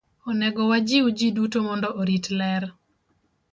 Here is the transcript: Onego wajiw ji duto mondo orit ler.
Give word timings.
Onego 0.29 0.61
wajiw 0.71 1.05
ji 1.17 1.27
duto 1.35 1.57
mondo 1.67 1.87
orit 2.01 2.25
ler. 2.39 2.63